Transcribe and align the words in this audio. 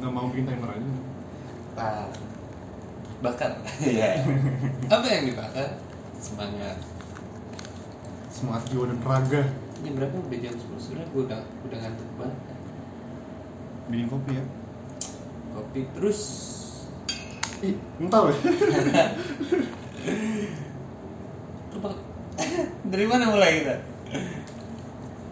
nggak 0.00 0.12
mau 0.12 0.28
bikin 0.30 0.46
timer 0.48 0.70
aja. 0.72 0.88
Pak 1.76 2.08
bakar 3.16 3.48
ya 3.80 4.20
apa 4.92 5.06
yang 5.08 5.24
dibakar 5.32 5.80
semangat. 6.20 6.76
Semangat 8.28 8.68
jiwa 8.68 8.92
dan 8.92 9.00
raga. 9.00 9.42
Ini 9.80 9.96
berapa? 9.96 10.16
Udah 10.20 10.38
jam 10.40 10.52
10 10.52 10.76
sebenarnya 10.76 11.08
gue 11.12 11.22
udah 11.24 11.40
udah 11.64 11.78
ngantuk 11.80 12.08
banget. 12.20 12.36
Bikin 13.88 14.06
kopi 14.12 14.32
ya. 14.36 14.44
Kopi. 15.56 15.80
Terus? 15.96 16.20
Ih 17.64 17.80
entah 17.96 18.28
ya 18.28 18.36
dari 22.92 23.06
mana 23.08 23.32
mulai 23.32 23.64
kita? 23.64 23.80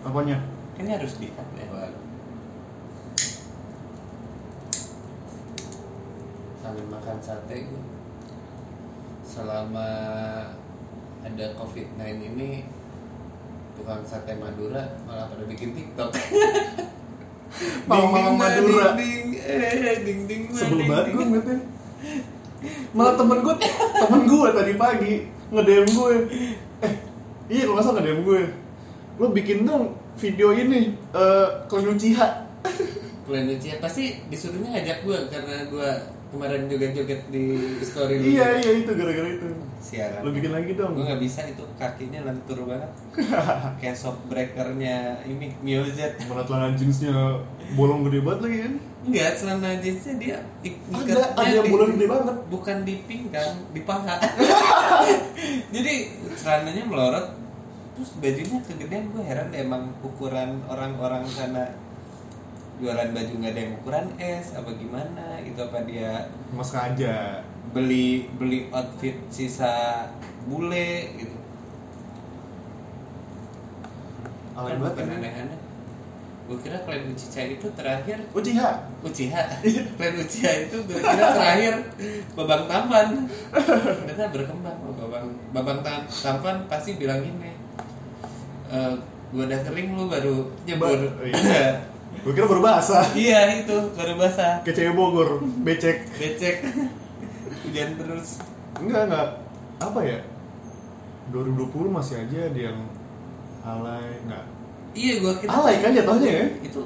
Apanya? 0.05 0.37
Ini 0.81 0.91
harus 0.99 1.17
di 1.21 1.29
makan 6.91 7.19
sate. 7.23 7.69
Gue 7.69 7.83
selama 9.25 9.89
ada 11.25 11.47
covid 11.57 11.89
19 11.97 12.37
ini 12.37 12.69
tukang 13.75 14.05
sate 14.05 14.37
Madura 14.37 14.85
malah 15.09 15.27
pada 15.33 15.45
bikin 15.49 15.73
tiktok. 15.73 16.13
Mama-mama 17.89 18.47
Madura. 18.47 18.95
ding, 18.99 19.35
ding, 19.35 19.43
eh, 19.47 19.99
ding 20.05 20.21
ding 20.29 20.43
sebel 20.53 20.85
banget 20.87 21.07
gue 21.15 21.25
ngeliatnya. 21.25 21.59
Malah 22.95 23.15
temen 23.19 23.39
gue 23.43 23.55
temen 23.99 24.23
gue 24.29 24.49
tadi 24.53 24.75
pagi 24.79 25.15
nge-DM 25.55 25.87
gue 25.87 26.15
eh 26.83 26.93
iya 27.47 27.63
kalau 27.69 27.77
nggak 27.79 27.85
salah 27.85 27.97
nge-DM 28.01 28.21
gue 28.27 28.43
lo 29.21 29.27
bikin 29.31 29.59
dong 29.63 29.95
video 30.19 30.51
ini 30.51 30.97
eh 31.15 31.49
Uchiha 31.71 32.29
Plan 33.25 33.47
Uchiha 33.47 33.77
pasti 33.79 34.19
disuruhnya 34.27 34.75
ngajak 34.75 34.99
gue 35.07 35.19
karena 35.31 35.57
gue 35.69 35.91
kemarin 36.35 36.67
joget-joget 36.67 37.23
di 37.31 37.45
story 37.81 38.19
lu. 38.19 38.25
iya 38.35 38.59
iya 38.59 38.73
itu 38.83 38.91
gara-gara 38.91 39.29
itu 39.31 39.49
Siaran. 39.79 40.21
lo 40.27 40.33
bikin 40.35 40.51
lagi 40.51 40.75
dong 40.75 40.97
Gue 40.97 41.05
nggak 41.07 41.23
bisa 41.23 41.45
itu 41.45 41.61
kakinya 41.77 42.25
lentur 42.27 42.65
banget. 42.67 42.91
Kayak 43.81 43.97
shock 44.01 44.17
breakernya 44.27 45.23
ini 45.29 45.55
Mio 45.63 45.87
Z. 45.87 46.17
mana 46.27 46.43
celana 46.43 46.73
jeansnya 46.75 47.13
bolong 47.79 48.03
gede 48.09 48.25
banget 48.25 48.41
lagi 48.49 48.59
kan 48.65 48.75
Enggak, 49.05 49.31
celana 49.37 49.69
jeansnya 49.85 50.15
dia 50.17 50.39
ada 50.89 51.37
ada 51.37 51.53
yang 51.53 51.69
bolong 51.69 51.91
gede 52.01 52.07
banget 52.09 52.37
Bukan 52.49 52.77
di 52.89 52.95
pinggang, 53.05 53.53
di 53.77 53.81
paha. 53.85 54.17
Jadi 55.75 55.95
celananya 56.41 56.83
melorot, 56.89 57.27
terus 57.93 58.11
bajunya 58.17 58.59
kegedean. 58.65 59.13
Gue 59.13 59.21
heran 59.21 59.53
deh 59.53 59.61
emang 59.61 59.93
ukuran 60.01 60.65
orang-orang 60.73 61.29
sana 61.29 61.69
jualan 62.83 63.09
baju 63.15 63.33
nggak 63.39 63.53
ada 63.55 63.61
yang 63.61 63.73
ukuran 63.79 64.07
S 64.19 64.47
apa 64.59 64.71
gimana? 64.75 65.27
Gitu 65.43 65.61
apa 65.63 65.79
dia 65.87 66.31
mas 66.51 66.71
aja 66.75 67.43
beli 67.75 68.31
beli 68.39 68.71
outfit 68.71 69.17
sisa 69.31 70.07
bule 70.47 71.15
gitu. 71.19 71.37
Alay 74.55 74.75
kan 74.75 74.79
bukan 74.79 74.95
kan 74.95 75.17
aneh-aneh. 75.19 75.61
Gue 76.45 76.61
kira 76.61 76.77
klan 76.85 77.09
Uchiha 77.09 77.57
itu 77.57 77.67
terakhir. 77.73 78.19
Uchiha 78.37 78.69
Uchiha 79.01 79.43
klan 79.97 80.15
Uchiha 80.21 80.51
itu 80.69 80.77
gue 80.85 80.99
kira 81.01 81.27
terakhir. 81.33 81.75
Babang 82.37 82.69
tampan. 82.69 83.25
Ternyata 83.51 84.25
berkembang 84.29 84.79
oh, 84.85 84.93
babang. 84.93 85.27
Babang 85.57 85.81
Tam- 85.81 86.05
tampan 86.07 86.69
pasti 86.69 87.01
bilang 87.01 87.25
gini 87.25 87.55
e, 88.75 88.79
gue 89.35 89.43
udah 89.45 89.61
kering 89.67 89.89
lu 89.95 90.05
baru 90.07 90.37
nyebur. 90.67 91.01
Iya. 91.23 91.67
gue 92.23 92.33
kira 92.33 92.47
baru 92.47 92.63
basah. 92.63 93.05
Iya 93.13 93.65
itu 93.65 93.77
baru 93.93 94.15
basah. 94.15 94.63
Ke 94.63 94.71
cewek 94.71 94.95
Bogor. 94.95 95.43
Becek. 95.61 96.07
Becek. 96.15 96.57
Hujan 97.65 97.91
terus. 97.97 98.39
Enggak 98.79 99.03
enggak. 99.09 99.29
Apa 99.81 100.01
ya? 100.01 100.19
2020 101.33 101.89
masih 101.91 102.15
aja 102.21 102.39
ada 102.47 102.61
yang 102.61 102.79
alay. 103.61 104.07
Enggak. 104.23 104.45
Iya 104.95 105.13
gue 105.19 105.33
kira 105.41 105.51
alay 105.51 105.75
kan 105.81 105.91
jatuhnya 105.91 106.31
ya? 106.31 106.47
Itu 106.63 106.83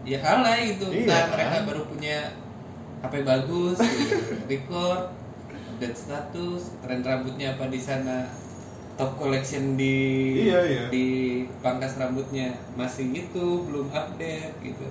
ya 0.00 0.18
alay 0.24 0.60
itu 0.74 0.86
Iya, 0.88 1.04
nah 1.04 1.20
kan? 1.20 1.30
mereka 1.36 1.56
baru 1.68 1.82
punya 1.84 2.18
HP 3.00 3.14
bagus 3.20 3.76
gitu. 3.76 4.16
record 4.48 5.02
update 5.50 5.96
status 5.98 6.62
tren 6.80 7.00
rambutnya 7.00 7.52
apa 7.52 7.68
di 7.68 7.76
sana 7.76 8.28
top 9.00 9.16
collection 9.16 9.74
di 9.74 9.96
Iya, 10.42 10.60
iya. 10.62 10.84
di 10.86 11.06
pangkas 11.58 11.96
rambutnya. 11.96 12.52
Masih 12.74 13.08
itu 13.10 13.44
belum 13.64 13.88
update 13.88 14.60
gitu. 14.60 14.86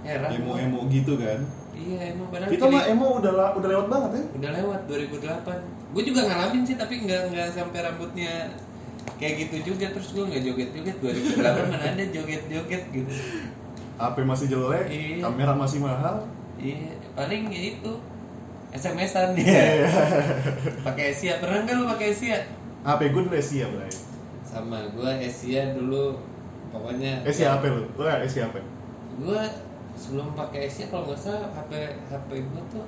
Heran. 0.00 0.32
Emo 0.32 0.56
emo 0.56 0.78
gitu 0.88 1.14
kan? 1.16 1.44
Iya 1.70 2.00
emang 2.10 2.32
padahal 2.32 2.48
kita 2.48 2.64
gini- 2.64 2.72
mah 2.72 2.84
emo 2.88 3.06
udah 3.14 3.32
la- 3.32 3.52
udah 3.52 3.68
lewat 3.68 3.86
banget 3.86 4.10
ya 4.10 4.22
udah 4.34 4.50
lewat 4.54 4.80
2008 4.86 5.60
gue 5.92 6.02
juga 6.04 6.20
ngalamin 6.24 6.62
sih 6.62 6.72
tapi 6.74 6.94
nggak 6.98 7.22
nggak 7.28 7.48
sampai 7.52 7.78
rambutnya 7.82 8.48
kayak 9.14 9.34
gitu 9.44 9.56
juga. 9.66 9.92
Terus 9.92 10.08
gue 10.10 10.24
nggak 10.24 10.42
joget 10.42 10.70
joget 10.72 10.96
2008 10.96 11.36
mana 11.68 11.84
ada 11.86 12.04
joget 12.06 12.42
joget 12.46 12.82
gitu 12.90 13.12
HP 13.94 14.16
masih 14.22 14.46
jelek 14.46 14.86
Iya. 14.86 15.16
kamera 15.22 15.52
masih 15.52 15.78
mahal. 15.78 16.24
Iya, 16.56 16.96
paling 17.12 17.48
ya 17.48 17.62
itu. 17.70 17.92
SMS-an 18.68 19.32
ya. 19.32 19.88
pakai 20.82 21.10
Asia, 21.10 21.36
pernah 21.38 21.60
nggak 21.60 21.74
lu 21.74 21.84
pakai 21.88 22.08
Asia? 22.10 22.36
HP 22.82 23.00
gue 23.08 23.22
dulu 23.22 23.34
Asia 23.34 23.66
Bray 23.68 23.92
Sama 24.42 24.78
gua 24.90 25.10
Asia 25.14 25.62
dulu 25.72 26.16
pokoknya 26.68 27.22
Asia 27.22 27.54
apa 27.54 27.66
lu? 27.68 27.82
Lu 27.90 28.04
Asia 28.04 28.46
apa? 28.46 28.58
Gua 29.16 29.42
sebelum 29.92 30.32
pakai 30.32 30.66
Asia 30.66 30.86
kalau 30.86 31.06
nggak 31.06 31.18
salah 31.18 31.48
HP 31.50 31.72
HP 32.06 32.30
gua 32.46 32.62
tuh 32.68 32.86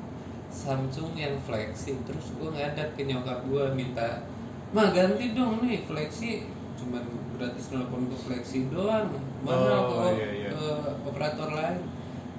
Samsung 0.48 1.12
yang 1.12 1.36
flexi. 1.38 1.98
Terus 2.02 2.32
gua 2.34 2.48
ngadap 2.50 2.94
ke 2.94 3.04
nyokap 3.04 3.44
gua 3.44 3.68
minta 3.70 4.24
mah 4.70 4.92
ganti 4.92 5.32
dong 5.32 5.60
nih 5.60 5.82
flexi. 5.82 6.46
Cuman 6.74 7.02
gratis 7.34 7.68
telepon 7.68 8.06
ke 8.06 8.16
flexi 8.16 8.58
doang. 8.68 9.10
Mahal 9.40 9.88
Oh, 9.88 10.08
ke, 10.08 10.16
iya, 10.16 10.28
iya. 10.38 10.50
ke 10.50 10.66
operator 11.04 11.48
lain. 11.50 11.78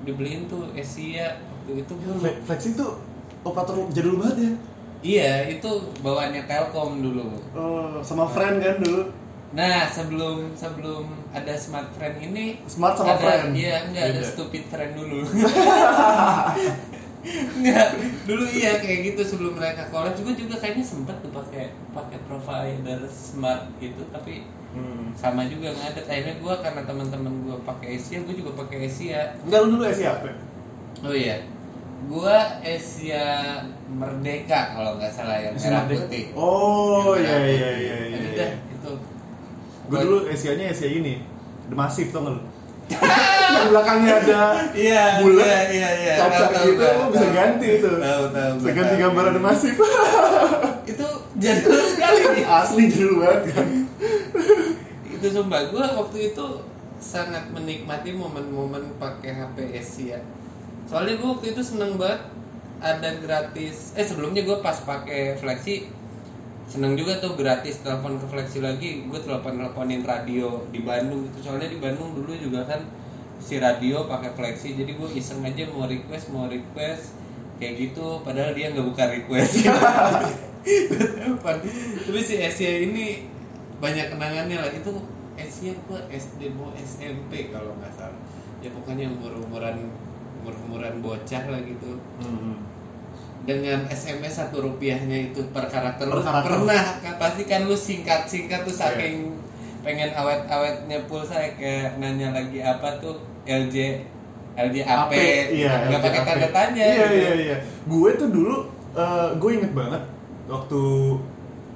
Dibeliin 0.02 0.48
tuh 0.48 0.72
Asia 0.72 1.38
waktu 1.38 1.84
itu 1.84 1.94
gua 1.98 2.14
Fle- 2.18 2.40
Flex 2.42 2.62
itu 2.70 2.86
operator 3.42 3.76
jadul 3.90 4.16
banget 4.18 4.38
ya 4.42 4.52
Iya, 5.00 5.48
itu 5.48 5.70
bawaannya 6.04 6.44
Telkom 6.44 7.00
dulu. 7.00 7.32
Oh, 7.56 8.04
sama 8.04 8.28
friend 8.28 8.60
kan 8.60 8.78
dulu 8.84 9.08
Nah, 9.50 9.90
sebelum 9.90 10.54
sebelum 10.54 11.10
ada 11.34 11.58
smart 11.58 11.90
friend 11.98 12.22
ini 12.22 12.62
Smart 12.70 12.94
sama 12.94 13.18
ada, 13.18 13.24
friend 13.24 13.58
Iya, 13.58 13.90
enggak 13.90 14.04
ada 14.14 14.22
Beda. 14.22 14.30
stupid 14.30 14.64
friend 14.70 14.94
dulu. 14.94 15.26
enggak, 17.60 17.88
dulu 18.30 18.46
iya 18.48 18.80
kayak 18.80 19.00
gitu 19.12 19.22
sebelum 19.26 19.58
mereka 19.58 19.90
collab 19.90 20.16
juga 20.16 20.32
juga 20.38 20.56
kayaknya 20.56 20.86
sempat 20.86 21.20
tuh 21.20 21.34
pakai 21.34 21.74
pakai 21.92 22.20
provider 22.30 23.00
smart 23.10 23.68
gitu, 23.80 24.04
tapi 24.14 24.46
Hmm. 24.70 25.10
sama 25.18 25.50
juga 25.50 25.74
nggak 25.74 25.98
ada. 25.98 26.02
Akhirnya 26.06 26.36
gua 26.38 26.62
karena 26.62 26.86
teman-teman 26.86 27.34
gua 27.42 27.58
pakai 27.66 27.98
Asia, 27.98 28.22
gua 28.22 28.38
juga 28.38 28.54
pakai 28.54 28.86
Asia. 28.86 29.34
Enggak 29.42 29.60
lu 29.66 29.68
dulu 29.74 29.84
Asia 29.90 30.14
apa? 30.14 30.30
Oh 31.02 31.10
iya. 31.10 31.42
Gua 32.08 32.38
Asia 32.62 33.26
Merdeka 33.90 34.78
kalau 34.78 34.96
nggak 34.96 35.12
salah 35.12 35.38
yang 35.38 35.54
Asia 35.54 35.68
merah 35.68 35.84
Merdeka. 35.84 36.02
putih. 36.08 36.24
Oh 36.34 37.14
iya 37.20 37.38
iya 37.44 37.70
iya 37.76 37.98
iya. 38.06 38.18
Ada 38.18 38.30
iya. 38.30 38.38
dah, 38.38 38.52
itu. 38.72 38.92
Gue 39.90 39.98
dulu 40.00 40.18
Asianya 40.26 40.66
Asia 40.70 40.88
ini 40.88 41.20
The 41.68 41.76
Massive 41.76 42.10
tau 42.10 42.22
gak 42.24 42.34
lu? 42.38 42.42
Yang 42.90 43.68
belakangnya 43.70 44.14
ada 44.18 44.42
Iya, 44.74 45.22
bulat, 45.22 45.70
iya, 45.70 45.90
iya, 45.94 46.14
iya. 46.18 46.26
tahu, 46.50 46.74
gitu, 46.74 46.86
lu 46.86 47.06
bisa 47.14 47.28
ganti 47.30 47.68
itu. 47.78 47.90
Tahu, 47.98 48.24
tahu. 48.34 48.52
Bisa 48.62 48.72
ganti 48.74 48.94
gambar 48.98 49.24
ada 49.30 49.42
Massive. 49.42 49.78
Itu 50.90 51.08
jadul 51.38 51.78
sekali 51.86 52.22
nih. 52.34 52.44
Asli 52.50 52.84
jadul 52.90 53.14
banget 53.22 53.42
kan. 53.54 53.68
itu 55.10 55.28
sumpah 55.30 55.68
gue 55.68 55.84
waktu 55.84 56.32
itu 56.32 56.48
sangat 56.98 57.52
menikmati 57.52 58.16
momen-momen 58.16 58.96
pakai 58.98 59.36
HP 59.36 59.58
Asia. 59.76 60.18
Soalnya 60.90 61.22
gue 61.22 61.30
waktu 61.30 61.54
itu 61.54 61.62
seneng 61.62 62.02
banget 62.02 62.26
ada 62.82 63.10
gratis. 63.22 63.94
Eh 63.94 64.02
sebelumnya 64.02 64.42
gue 64.42 64.58
pas 64.66 64.74
pakai 64.74 65.38
Flexi 65.38 65.86
seneng 66.70 66.94
juga 66.94 67.18
tuh 67.18 67.34
gratis 67.38 67.86
telepon 67.86 68.18
ke 68.18 68.26
Flexi 68.26 68.60
lagi. 68.66 69.06
Gue 69.06 69.22
telepon 69.22 69.62
teleponin 69.62 70.02
radio 70.02 70.66
di 70.74 70.82
Bandung 70.82 71.30
gitu. 71.30 71.46
Soalnya 71.46 71.70
di 71.70 71.78
Bandung 71.78 72.18
dulu 72.18 72.34
juga 72.34 72.66
kan 72.66 72.82
si 73.38 73.62
radio 73.62 74.10
pakai 74.10 74.34
Flexi. 74.34 74.74
Jadi 74.74 74.98
gue 74.98 75.10
iseng 75.14 75.46
aja 75.46 75.70
mau 75.70 75.86
request 75.86 76.34
mau 76.34 76.50
request 76.50 77.14
kayak 77.62 77.78
gitu. 77.78 78.26
Padahal 78.26 78.58
dia 78.58 78.74
nggak 78.74 78.86
buka 78.90 79.06
request. 79.14 79.62
Tapi 82.10 82.20
si 82.26 82.42
Asia 82.42 82.82
ini 82.82 83.30
banyak 83.80 84.12
kenangannya 84.12 84.58
lah 84.60 84.72
itu 84.74 84.92
Asia 85.40 85.72
gua 85.88 86.04
SD 86.12 86.52
mau 86.52 86.76
SMP 86.76 87.48
kalau 87.48 87.72
nggak 87.80 87.96
salah 87.96 88.20
ya 88.60 88.68
pokoknya 88.76 89.08
umur 89.08 89.40
umuran 89.40 89.88
umur 90.40 90.54
umuran 90.62 90.96
bocah 91.00 91.44
lah 91.46 91.60
gitu 91.60 92.00
Hmm. 92.18 92.56
dengan 93.42 93.82
SMS 93.86 94.36
satu 94.38 94.62
rupiahnya 94.62 95.32
itu 95.32 95.42
per 95.50 95.66
karakter 95.66 96.06
Per 96.06 96.20
karakter. 96.20 96.44
pernah 96.46 96.84
kan 97.00 97.16
pasti 97.18 97.44
kan 97.44 97.64
lu 97.64 97.74
singkat 97.74 98.24
singkat 98.24 98.62
tuh 98.62 98.74
saking 98.74 99.32
pengen 99.80 100.12
awet 100.12 100.44
awetnya 100.46 101.00
pulsa 101.06 101.40
kayak 101.54 101.96
nanya 101.96 102.32
lagi 102.32 102.60
apa 102.60 103.00
tuh 103.00 103.16
LJ 103.44 104.04
LG 104.52 104.78
AP, 104.84 105.12
iya 105.50 105.88
nggak 105.88 106.02
pakai 106.02 106.20
AP. 106.20 106.28
tanda 106.28 106.48
tanya. 106.52 106.84
iya 106.84 107.06
gitu. 107.06 107.16
iya 107.18 107.32
iya 107.38 107.56
gue 107.86 108.10
tuh 108.14 108.30
dulu 108.30 108.56
eh, 108.92 109.30
gue 109.34 109.52
inget 109.54 109.72
banget 109.72 110.04
waktu 110.46 110.82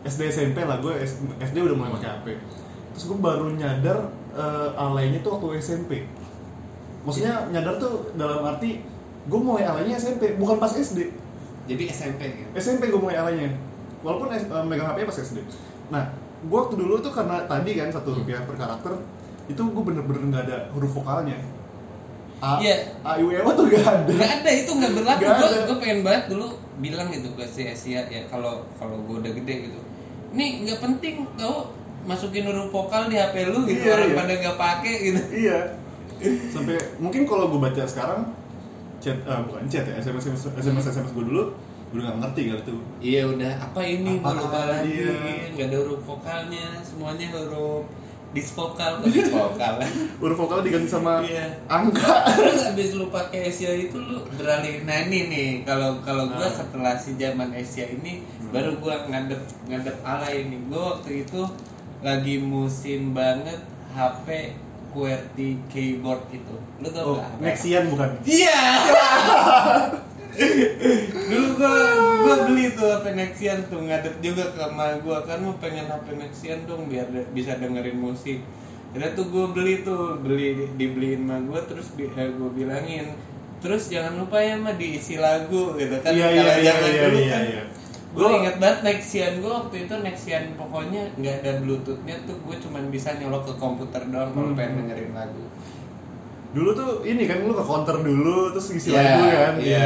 SD 0.03 0.21
SMP 0.29 0.57
lah 0.61 0.77
gue 0.77 0.91
SD 1.39 1.55
udah 1.57 1.75
mulai 1.77 1.91
pakai 1.95 2.09
HP 2.11 2.25
terus 2.91 3.03
gue 3.07 3.17
baru 3.17 3.47
nyadar 3.49 3.97
eh, 4.33 4.69
alaynya 4.75 5.19
tuh 5.19 5.39
waktu 5.39 5.63
SMP 5.63 6.03
maksudnya 7.03 7.47
nyadar 7.49 7.75
tuh 7.75 8.11
dalam 8.13 8.43
arti 8.43 8.79
gue 9.23 9.39
mulai 9.39 9.63
alaynya 9.63 9.95
SMP 9.95 10.35
bukan 10.35 10.57
pas 10.57 10.71
SD 10.71 11.11
Jadi 11.63 11.83
SMP 11.87 12.21
gitu. 12.33 12.49
SMP 12.55 12.87
gue 12.87 12.99
mulai 12.99 13.15
alaynya 13.15 13.55
walaupun 14.01 14.27
eh, 14.29 14.39
megang 14.63 14.87
HP 14.89 15.03
pas 15.03 15.17
SD 15.17 15.39
nah 15.87 16.11
gue 16.41 16.57
waktu 16.57 16.75
dulu 16.75 16.99
tuh 16.99 17.11
karena 17.11 17.43
tadi 17.43 17.71
kan 17.73 17.87
satu 17.87 18.11
rupiah 18.13 18.43
per 18.43 18.55
karakter 18.55 18.99
itu 19.45 19.59
gue 19.61 19.83
bener-bener 19.83 20.21
nggak 20.25 20.43
ada 20.45 20.57
huruf 20.71 20.91
vokalnya 20.93 21.39
A, 22.43 22.59
Iya. 22.59 22.91
A, 23.07 23.15
I, 23.15 23.23
U, 23.23 23.31
E, 23.31 23.39
O 23.39 23.55
tuh 23.55 23.71
gak 23.71 23.79
ada 23.79 24.03
Nggak 24.03 24.31
ada 24.43 24.49
itu 24.51 24.67
nggak 24.67 24.91
berlaku. 24.99 25.23
Gue 25.23 25.47
gue 25.63 25.77
pengen 25.79 25.99
banget 26.03 26.23
dulu 26.27 26.47
bilang 26.75 27.07
gitu 27.07 27.31
ke 27.39 27.47
si 27.47 27.63
Asia 27.63 28.03
ya 28.03 28.27
kalau 28.27 28.67
kalau 28.75 28.99
gue 28.99 29.15
udah 29.23 29.31
gede 29.31 29.71
gitu. 29.71 29.79
Ini 30.35 30.67
nggak 30.67 30.79
penting 30.83 31.23
tau 31.39 31.71
masukin 32.03 32.43
huruf 32.43 32.67
vokal 32.67 33.07
di 33.07 33.15
HP 33.15 33.47
lu 33.47 33.63
gitu 33.63 33.87
Iya, 33.87 33.95
orang 33.95 34.09
iya. 34.11 34.17
pada 34.19 34.33
nggak 34.35 34.57
pakai 34.59 34.93
gitu. 35.01 35.21
iya 35.31 35.59
sampai 36.49 36.75
mungkin 36.97 37.23
kalau 37.23 37.47
gue 37.47 37.59
baca 37.59 37.83
sekarang 37.83 38.21
chat 38.97 39.17
eh, 39.17 39.39
bukan 39.43 39.63
chat 39.67 39.83
ya 39.83 39.95
sms 39.97 40.23
sms 40.29 40.43
sms, 40.57 40.85
SMS 40.87 41.11
gue 41.11 41.25
dulu 41.25 41.43
udah 41.89 42.03
nggak 42.03 42.17
ngerti 42.19 42.41
kali 42.47 42.61
tuh 42.63 42.79
Iya 42.99 43.21
udah 43.27 43.51
apa 43.61 43.81
ini 43.81 44.11
gue 44.15 44.33
lupa 44.33 44.61
lagi 44.65 44.91
iya. 44.97 45.13
nggak 45.51 45.67
ada 45.67 45.77
huruf 45.79 46.01
vokalnya 46.03 46.65
semuanya 46.81 47.27
huruf 47.29 47.85
dispokal 48.33 48.97
atau 48.97 49.05
dispokal. 49.13 49.77
huruf 50.17 50.37
vokal 50.39 50.59
diganti 50.61 50.89
sama 50.89 51.21
Iya. 51.21 51.53
angka 51.67 52.33
Terus 52.33 52.65
abis 52.65 52.89
lu 52.93 53.05
pakai 53.07 53.45
Asia 53.45 53.69
itu 53.69 53.93
lu 53.93 54.17
beralih 54.33 54.81
nah 54.83 54.97
ini 54.99 55.29
nih 55.29 55.49
kalau 55.61 56.01
kalau 56.01 56.25
gua 56.27 56.41
Ah. 56.41 56.49
setelah 56.49 56.97
si 56.97 57.13
zaman 57.13 57.53
Asia 57.53 57.85
ini 57.85 58.25
baru 58.49 58.73
gua 58.77 59.05
ngadep 59.05 59.37
ngadep 59.67 59.97
alay 60.01 60.43
ini 60.43 60.65
gua 60.65 60.97
waktu 60.97 61.21
itu 61.21 61.45
lagi 62.01 62.35
musim 62.37 63.13
banget 63.13 63.61
HP 63.93 64.57
QWERTY 64.93 65.49
keyboard 65.67 66.21
itu 66.29 66.55
lu 66.79 66.87
tau 66.87 67.03
oh 67.03 67.15
nggak? 67.17 67.41
Nexian 67.41 67.83
bukan 67.89 68.09
Iya. 68.21 68.59
Dulu 71.23 71.47
gua 71.57 71.73
gua 72.23 72.35
beli 72.45 72.73
tuh 72.73 72.89
HP 72.89 73.05
Nexian 73.13 73.59
tuh 73.67 73.81
ngadep 73.81 74.17
juga 74.19 74.49
ke 74.49 74.61
emak 74.61 75.01
gua 75.01 75.21
kan 75.21 75.37
mau 75.39 75.53
pengen 75.57 75.85
HP 75.85 76.07
Nexian 76.13 76.65
dong 76.65 76.89
biar 76.89 77.05
de- 77.09 77.29
bisa 77.31 77.57
dengerin 77.57 77.97
musik. 77.97 78.41
Jadi 78.93 79.13
tuh 79.13 79.25
gua 79.29 79.49
beli 79.49 79.81
tuh 79.81 80.17
beli 80.19 80.69
dibeliin 80.73 81.25
emak 81.25 81.41
gua 81.45 81.61
terus 81.63 81.93
bi 81.93 82.05
eh, 82.07 82.29
gua 82.33 82.49
bilangin 82.49 83.13
terus 83.57 83.87
jangan 83.87 84.19
lupa 84.19 84.43
ya 84.43 84.59
mah 84.59 84.75
diisi 84.75 85.15
lagu 85.15 85.71
gitu 85.79 85.95
kan 86.03 86.11
Iya, 86.11 86.27
kalau 86.27 86.51
iya, 86.51 86.63
zaman 86.67 86.89
iya, 86.91 87.01
dulu 87.07 87.15
iya, 87.17 87.31
kan 87.31 87.43
iya. 87.47 87.63
Gue 88.13 88.27
inget 88.31 88.55
banget 88.57 88.79
Nexian 88.83 89.33
gue 89.37 89.51
waktu 89.51 89.75
itu 89.83 89.93
Nexian 89.99 90.43
pokoknya 90.53 91.01
nggak 91.15 91.35
ada 91.41 91.51
bluetoothnya 91.59 92.15
tuh 92.23 92.37
gue 92.39 92.55
cuman 92.59 92.83
bisa 92.87 93.09
nyolok 93.13 93.43
ke 93.43 93.53
komputer 93.57 94.01
doang 94.05 94.29
kalau 94.29 94.47
Hmm. 94.47 94.55
pengen 94.55 94.85
dengerin 94.85 95.11
lagu 95.11 95.43
dulu 96.53 96.69
tuh 96.71 96.91
ini 97.01 97.25
kan 97.25 97.41
lu 97.41 97.51
ke 97.51 97.63
counter 97.63 97.97
dulu 97.99 98.53
terus 98.53 98.69
isi 98.71 98.89
Iya, 98.89 99.01
lagu 99.01 99.23
kan 99.25 99.53
Iya. 99.57 99.85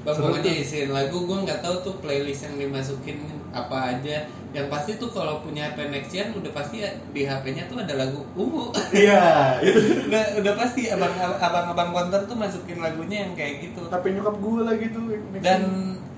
Bang, 0.00 0.16
Seru 0.16 0.24
pokoknya 0.26 0.50
tuh. 0.50 0.62
isiin 0.64 0.90
lagu 0.90 1.16
gue 1.20 1.38
nggak 1.38 1.60
tahu 1.60 1.76
tuh 1.80 1.94
playlist 2.00 2.42
yang 2.42 2.56
dimasukin 2.58 3.20
apa 3.52 3.76
aja. 3.92 4.16
Yang 4.50 4.66
pasti 4.66 4.96
tuh 4.96 5.12
kalau 5.12 5.38
punya 5.38 5.68
HP 5.68 5.78
Nexian 5.86 6.32
udah 6.32 6.50
pasti 6.50 6.80
di 7.12 7.22
HP-nya 7.22 7.68
tuh 7.68 7.78
ada 7.78 7.94
lagu 7.94 8.24
ungu. 8.32 8.72
iya 8.90 9.20
itu 9.60 9.76
udah 10.08 10.40
udah 10.40 10.52
pasti 10.56 10.88
abang 10.88 11.12
abang 11.36 11.66
abang 11.68 11.90
konter 11.92 12.24
tuh 12.24 12.34
masukin 12.34 12.80
lagunya 12.80 13.28
yang 13.28 13.36
kayak 13.36 13.60
gitu. 13.62 13.86
HP 13.86 14.16
nyokap 14.16 14.34
gue 14.34 14.60
lagi 14.64 14.86
tuh 14.88 15.04
Nexian. 15.04 15.44
Dan 15.44 15.60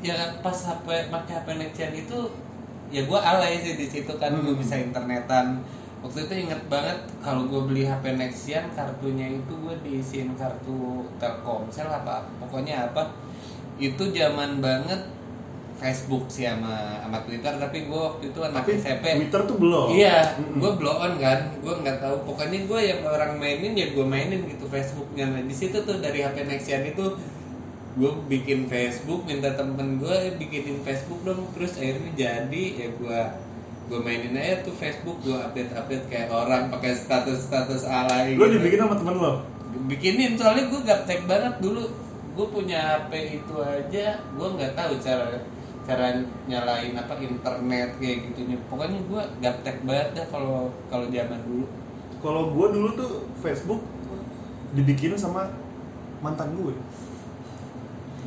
ya 0.02 0.14
pas 0.38 0.58
HP 0.58 0.84
pakai 1.08 1.32
HP 1.32 1.48
Nexian 1.56 1.92
itu 1.94 2.18
ya 2.88 3.02
gue 3.02 3.16
alay 3.16 3.56
sih 3.56 3.74
di 3.74 3.86
situ 3.86 4.12
kan 4.18 4.34
gue 4.34 4.50
Hmm. 4.50 4.58
bisa 4.58 4.76
internetan. 4.76 5.62
Waktu 6.02 6.26
itu 6.26 6.34
inget 6.44 6.58
banget 6.66 6.98
kalau 7.18 7.46
gue 7.46 7.62
beli 7.64 7.82
HP 7.82 8.12
Nexian 8.12 8.66
kartunya 8.70 9.30
itu 9.32 9.52
gue 9.54 9.74
diisiin 9.80 10.34
kartu 10.34 11.06
Telkomsel 11.16 11.86
apa 11.86 12.26
pokoknya 12.36 12.90
apa 12.90 13.14
itu 13.78 14.10
zaman 14.10 14.58
banget 14.58 14.98
Facebook 15.72 16.26
sih 16.26 16.46
sama 16.46 16.98
sama 17.00 17.18
Twitter 17.22 17.54
tapi 17.54 17.86
gue 17.86 17.98
waktu 17.98 18.30
itu 18.30 18.38
anak 18.38 18.62
tapi 18.62 18.70
SMP 18.76 19.04
Twitter 19.16 19.40
tuh 19.42 19.56
belum 19.58 19.86
Iya, 19.90 20.18
Mm-mm. 20.36 20.58
gue 20.58 20.72
blow 20.74 20.94
on 20.96 21.18
kan, 21.18 21.38
gue 21.56 21.74
nggak 21.76 21.98
tahu. 21.98 22.16
Pokoknya 22.24 22.58
gue 22.62 22.80
yang 22.80 23.00
orang 23.02 23.34
mainin 23.34 23.72
ya 23.72 23.90
gue 23.90 24.04
mainin 24.04 24.42
gitu 24.44 24.66
Facebooknya. 24.66 25.26
Nah 25.28 25.42
di 25.42 25.50
situ 25.50 25.74
tuh 25.80 25.98
dari 25.98 26.22
HP 26.22 26.42
Nexian 26.44 26.82
itu 26.84 27.02
gue 27.92 28.10
bikin 28.24 28.72
Facebook, 28.72 29.28
minta 29.28 29.52
temen 29.52 30.00
gue 30.00 30.14
eh, 30.16 30.32
bikinin 30.40 30.80
Facebook 30.80 31.20
dong. 31.28 31.44
Terus 31.52 31.76
akhirnya 31.76 32.12
jadi 32.16 32.64
ya 32.72 32.88
gue 32.96 33.20
gue 33.92 33.98
mainin 34.00 34.32
aja 34.38 34.64
tuh 34.64 34.72
Facebook, 34.72 35.20
gue 35.20 35.36
update 35.36 35.76
update 35.76 36.06
kayak 36.08 36.32
orang 36.32 36.72
pakai 36.72 36.96
status 36.96 37.44
status 37.44 37.84
alay. 37.84 38.32
lu 38.32 38.48
gitu. 38.48 38.56
dibikin 38.56 38.80
sama 38.80 38.96
temen 38.96 39.16
lo 39.20 39.32
Bikinin 39.72 40.36
soalnya 40.36 40.68
gue 40.68 40.80
gaptek 40.84 41.20
banget 41.28 41.54
dulu. 41.60 41.84
Gue 42.32 42.46
punya 42.48 42.96
HP 42.96 43.44
itu 43.44 43.56
aja, 43.60 44.20
gue 44.20 44.48
nggak 44.56 44.72
tahu 44.72 44.96
cara 45.00 45.36
cara 45.82 46.24
nyalain 46.48 46.96
apa 46.96 47.12
internet 47.20 47.90
kayak 48.00 48.18
gitunya. 48.32 48.56
Pokoknya 48.72 49.00
gue 49.04 49.22
gaptek 49.44 49.84
banget 49.84 50.08
dah 50.16 50.26
kalau 50.32 50.72
kalau 50.88 51.06
zaman 51.12 51.40
dulu. 51.44 51.66
kalau 52.22 52.54
gue 52.54 52.66
dulu 52.70 52.88
tuh 52.94 53.12
Facebook 53.42 53.82
dibikin 54.78 55.18
sama 55.18 55.50
mantan 56.22 56.54
gue 56.54 56.70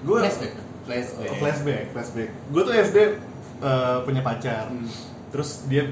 gue 0.05 0.19
Flashback, 0.21 0.53
flashback. 0.85 1.27
Oh, 1.27 1.35
flashback 1.35 1.83
flashback 1.89 2.29
gue 2.29 2.61
tuh 2.61 2.73
SD 2.75 2.97
eh, 3.57 3.97
punya 4.01 4.21
pacar 4.21 4.69
Hmm. 4.69 4.85
terus 5.29 5.65
dia 5.65 5.89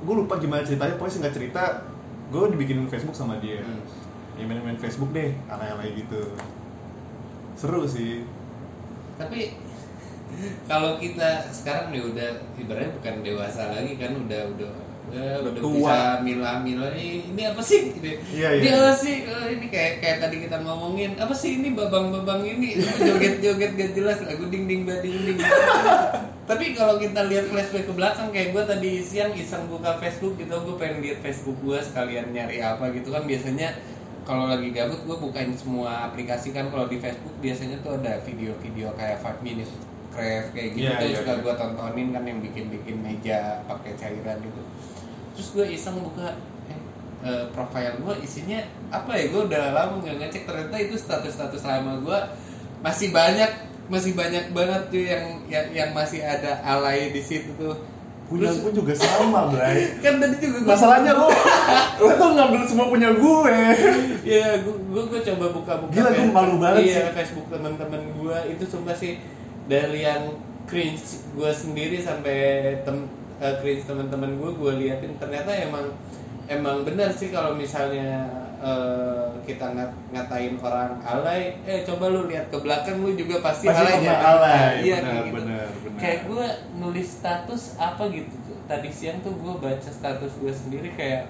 gue 0.00 0.14
lupa 0.16 0.36
gimana 0.36 0.62
ceritanya 0.62 0.96
pokoknya 0.96 1.14
singkat 1.14 1.32
cerita 1.32 1.62
gue 2.28 2.42
dibikinin 2.48 2.86
Facebook 2.86 3.12
sama 3.12 3.36
dia 3.36 3.60
Hmm. 3.60 3.84
ya 4.34 4.44
main-main 4.44 4.74
Facebook 4.74 5.12
deh 5.12 5.36
alay-alay 5.46 5.92
gitu 5.94 6.32
seru 7.52 7.84
sih 7.84 8.24
Tapi 9.14 9.52
kalau 10.64 10.96
kita 10.96 11.44
sekarang 11.50 11.90
nih 11.90 12.00
udah 12.02 12.28
ibaratnya 12.56 12.94
bukan 12.94 13.14
dewasa 13.20 13.68
lagi 13.68 13.98
kan 13.98 14.16
udah 14.16 14.40
udah 14.48 14.70
udah, 15.08 15.40
Udah 15.40 15.50
udah 15.50 15.62
tua. 15.64 15.72
bisa 15.72 15.96
milah-milah 16.20 16.90
ini, 16.92 17.32
ini 17.32 17.42
apa 17.42 17.58
sih? 17.58 17.80
Ini, 17.96 18.12
Iya, 18.30 18.48
ini 18.60 18.68
iya. 18.68 18.76
apa 18.78 18.92
sih? 18.92 19.16
Eh, 19.24 19.46
ini 19.56 19.66
kayak 19.66 19.92
kayak 19.98 20.16
tadi 20.20 20.36
kita 20.44 20.56
ngomongin 20.60 21.16
apa 21.16 21.32
sih 21.32 21.56
ini 21.56 21.72
babang-babang 21.72 22.42
ini 22.42 22.76
joget-joget 22.78 23.72
gak 23.74 23.92
jelas 23.94 24.18
lagu 24.22 24.44
ding 24.46 24.68
ding 24.68 24.84
ba 24.84 25.00
ding 25.00 25.16
ding. 25.24 25.38
Tapi 26.50 26.74
kalau 26.74 26.98
kita 26.98 27.30
lihat 27.30 27.46
flashback 27.46 27.86
ke 27.86 27.94
belakang 27.94 28.28
kayak 28.28 28.50
gue 28.50 28.62
tadi 28.66 28.90
siang 29.00 29.30
iseng 29.32 29.70
buka 29.70 29.94
Facebook 29.96 30.34
gitu, 30.34 30.50
gue 30.52 30.74
pengen 30.76 30.98
lihat 31.00 31.22
Facebook 31.22 31.58
gue 31.62 31.78
sekalian 31.78 32.34
nyari 32.34 32.58
apa 32.58 32.90
gitu 32.90 33.08
kan 33.08 33.22
biasanya 33.22 33.70
kalau 34.20 34.46
lagi 34.46 34.70
gabut 34.70 35.00
gue 35.00 35.16
bukain 35.16 35.54
semua 35.54 36.06
aplikasi 36.06 36.50
kan 36.50 36.68
kalau 36.68 36.86
di 36.86 36.98
Facebook 36.98 37.34
biasanya 37.38 37.78
tuh 37.80 37.98
ada 37.98 38.18
video-video 38.20 38.90
kayak 38.94 39.18
5 39.18 39.42
minute 39.42 39.70
kayak 40.50 40.68
gitu. 40.72 40.82
Iya, 40.82 40.92
tuh 40.94 41.06
iya, 41.06 41.16
suka 41.16 41.32
iya. 41.32 41.40
gue 41.40 41.54
tontonin 41.56 42.08
kan 42.10 42.22
yang 42.22 42.38
bikin-bikin 42.40 42.96
meja 42.98 43.38
pakai 43.64 43.92
cairan 43.94 44.38
gitu. 44.38 44.62
Terus 45.32 45.48
gue 45.50 45.66
iseng 45.70 45.96
buka 46.00 46.36
eh, 46.66 46.78
eh, 47.22 47.44
profile 47.50 47.96
gue 47.96 48.14
isinya 48.20 48.60
apa 48.88 49.12
ya? 49.12 49.24
Gue 49.28 49.42
udah 49.46 49.64
lama 49.70 49.94
nggak 49.98 50.16
ngecek. 50.18 50.42
Ternyata 50.44 50.76
itu 50.76 50.94
status-status 50.94 51.62
lama 51.62 51.98
gue 51.98 52.18
masih 52.80 53.10
banyak 53.10 53.50
masih 53.86 54.14
banyak 54.14 54.50
banget 54.50 54.82
tuh 54.86 55.02
yang 55.02 55.24
yang, 55.46 55.66
yang 55.68 55.90
masih 55.90 56.20
ada 56.20 56.62
alay 56.62 57.10
di 57.10 57.20
situ 57.20 57.50
tuh. 57.54 57.74
Punya 58.24 58.46
Terus- 58.46 58.62
gue 58.62 58.72
juga 58.78 58.94
sama 58.94 59.50
Bray 59.50 59.90
kan 60.06 60.22
tadi 60.22 60.38
juga 60.38 60.62
gua- 60.62 60.70
masalahnya 60.70 61.12
lo 61.12 61.26
lo 61.98 62.10
tuh 62.14 62.30
ngambil 62.30 62.62
semua 62.62 62.86
punya 62.86 63.10
gue 63.10 63.54
Iya, 64.22 64.62
gua 64.62 64.76
gua, 64.86 65.02
gua 65.08 65.20
coba 65.20 65.46
buka-buka. 65.50 65.90
Gila, 65.90 66.06
gua 66.06 66.14
Face- 66.20 66.30
malu 66.32 66.54
banget 66.56 66.82
Iya, 66.84 67.02
sih. 67.02 67.14
Facebook 67.16 67.46
teman-teman 67.50 68.02
gua. 68.14 68.38
Itu 68.46 68.62
sumpah 68.64 68.94
sih 68.94 69.18
dari 69.70 70.02
yang 70.02 70.34
cringe 70.66 70.98
gua 71.32 71.54
sendiri 71.54 72.02
sampai 72.02 72.36
tem 72.82 73.06
eh, 73.38 73.54
cringe 73.58 73.86
teman-teman 73.86 74.34
gua 74.34 74.50
gua 74.52 74.72
liatin 74.74 75.14
ternyata 75.16 75.54
emang 75.54 75.94
emang 76.46 76.82
benar 76.82 77.08
sih 77.08 77.30
kalau 77.30 77.54
misalnya 77.54 78.26
eh, 78.58 79.24
kita 79.40 79.72
ngat 79.72 79.90
ngatain 80.10 80.54
orang 80.58 80.98
alay, 81.00 81.56
eh 81.64 81.80
coba 81.80 82.10
lu 82.10 82.26
lihat 82.26 82.50
ke 82.50 82.58
belakang 82.58 83.00
lu 83.00 83.14
juga 83.14 83.40
pasti, 83.40 83.66
Pasti 83.66 83.80
alay 83.80 83.94
pernah 83.96 84.06
jangan. 84.06 84.30
alay, 84.36 84.72
Iya, 84.80 84.96
benar, 84.96 85.06
kayak 85.06 85.22
gitu. 85.24 85.34
benar, 85.38 85.66
benar. 85.72 85.96
Kayak 85.96 86.20
gua 86.28 86.46
nulis 86.76 87.08
status 87.08 87.62
apa 87.78 88.02
gitu 88.10 88.34
tuh. 88.44 88.58
Tadi 88.66 88.88
siang 88.90 89.18
tuh 89.22 89.32
gua 89.38 89.54
baca 89.56 89.90
status 89.90 90.32
gua 90.38 90.52
sendiri 90.52 90.92
kayak 90.92 91.24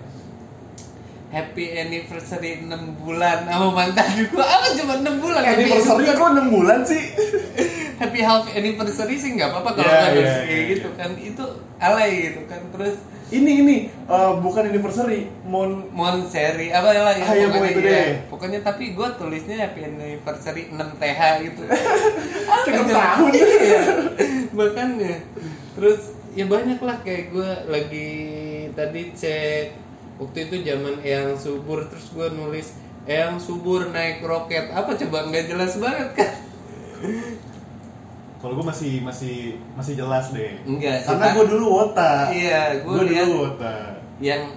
happy 1.30 1.64
anniversary 1.78 2.66
6 2.66 2.66
bulan 2.98 3.46
sama 3.46 3.70
mantan 3.70 4.10
gua 4.28 4.42
apa 4.58 4.66
cuma 4.74 4.98
6 4.98 5.22
bulan 5.22 5.42
anniversary 5.46 6.04
kok 6.10 6.30
6 6.34 6.50
bulan 6.50 6.80
sih 6.82 7.02
happy 8.00 8.20
half 8.24 8.48
anniversary 8.48 9.20
sih 9.20 9.36
nggak 9.36 9.52
apa-apa 9.52 9.70
kalau 9.76 9.92
nulis 10.16 10.24
kayak 10.24 10.48
iya, 10.48 10.70
gitu 10.72 10.88
iya. 10.88 10.96
kan 10.96 11.10
itu 11.20 11.44
alay 11.76 12.10
gitu 12.32 12.40
kan 12.48 12.60
terus 12.72 12.96
ini 13.30 13.52
ini 13.62 13.76
eh, 13.92 14.32
bukan 14.42 14.72
anniversary 14.72 15.30
mon 15.46 15.86
Mon 15.94 16.24
seri 16.26 16.72
apa 16.74 16.90
lah 16.90 17.14
ya 17.14 17.24
Ah, 17.28 17.34
iya, 17.36 17.46
pokoknya 17.46 17.46
pokoknya 17.46 17.70
itu 17.70 17.80
iya. 17.80 17.92
deh. 17.94 18.10
Pokoknya 18.26 18.60
tapi 18.66 18.84
gue 18.98 19.08
tulisnya 19.14 19.56
happy 19.62 19.80
anniversary 19.86 20.62
6 20.74 20.98
TH 20.98 21.20
gitu. 21.46 21.62
Cengen 22.66 22.86
Aja. 22.90 22.94
tahun. 22.98 23.30
Iya. 23.70 23.82
Makanya 24.50 25.14
terus 25.78 26.00
ya 26.34 26.44
banyak 26.50 26.82
lah 26.82 26.96
kayak 27.06 27.30
gue 27.30 27.50
lagi 27.70 28.10
tadi 28.74 29.14
cek 29.14 29.66
waktu 30.18 30.38
itu 30.50 30.56
zaman 30.66 30.98
yang 31.06 31.38
subur 31.38 31.86
terus 31.86 32.10
gue 32.10 32.28
nulis 32.34 32.74
yang 33.06 33.38
subur 33.40 33.90
naik 33.90 34.22
roket 34.22 34.70
apa 34.70 34.94
coba 34.94 35.26
nggak 35.30 35.50
jelas 35.50 35.80
banget 35.80 36.08
kan 36.14 36.32
kalau 38.40 38.56
gue 38.56 38.66
masih 38.72 39.04
masih 39.04 39.60
masih 39.76 40.00
jelas 40.00 40.32
deh. 40.32 40.56
Enggak 40.64 41.04
sih, 41.04 41.12
karena 41.12 41.36
gue 41.36 41.46
dulu 41.52 41.66
wota. 41.76 42.12
Iya, 42.32 42.80
gue 42.80 42.92
dulu 43.04 43.36
wota. 43.44 44.00
yang 44.20 44.48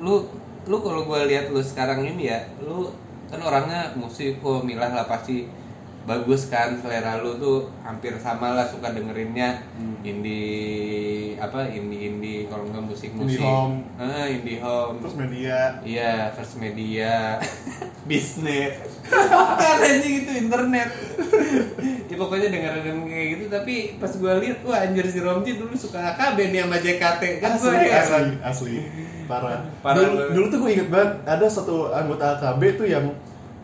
lu 0.00 0.24
lu 0.68 0.76
kalau 0.80 1.04
gue 1.08 1.20
lihat 1.32 1.48
lu 1.52 1.60
sekarang 1.60 2.04
ini 2.04 2.32
ya 2.32 2.40
lu 2.64 2.88
kan 3.28 3.40
orangnya 3.40 3.92
musik 3.96 4.40
oh 4.44 4.60
milah 4.60 4.92
lah 4.92 5.04
pasti 5.08 5.48
bagus 6.02 6.50
kan 6.50 6.76
selera 6.82 7.22
lu 7.22 7.38
tuh 7.38 7.70
hampir 7.86 8.12
sama 8.20 8.52
lah 8.52 8.68
suka 8.68 8.92
dengerinnya. 8.92 9.64
Hmm. 9.78 9.96
indie 10.02 11.38
apa 11.38 11.70
indie 11.70 12.10
indie 12.10 12.40
kalau 12.50 12.66
nggak 12.68 12.84
musik 12.84 13.14
musik 13.14 13.38
Indie 13.38 13.46
home. 13.46 13.76
ah 13.96 14.26
indie 14.28 14.60
home. 14.60 15.00
Terus 15.00 15.16
media. 15.16 15.58
Iya 15.80 16.12
first 16.36 16.60
media. 16.60 17.38
Bisnis. 18.10 18.76
Kan 19.08 19.78
anjing 19.88 20.26
itu 20.26 20.32
internet 20.36 20.88
ya 22.12 22.16
pokoknya 22.18 22.48
dengerin 22.48 22.98
kayak 23.06 23.26
gitu 23.32 23.44
tapi 23.48 23.74
pas 23.96 24.12
gue 24.12 24.32
lihat 24.38 24.58
wah 24.62 24.78
anjir 24.78 25.06
si 25.06 25.18
Romji 25.18 25.56
dulu 25.56 25.72
suka 25.72 26.12
AKB 26.12 26.52
nih 26.52 26.60
sama 26.60 26.76
JKT 26.76 27.22
kan 27.40 27.50
asli 27.50 27.72
heran. 27.72 27.96
asli 27.96 28.32
asli. 28.44 28.74
Parah, 29.24 29.64
Parah 29.80 29.96
dulu, 29.96 30.12
banget. 30.12 30.28
dulu 30.30 30.46
tuh 30.46 30.58
gue 30.60 30.70
inget 30.72 30.88
banget 30.88 31.10
ada 31.24 31.46
satu 31.48 31.88
anggota 31.90 32.36
AKB 32.36 32.62
tuh 32.76 32.86
yang 32.86 33.06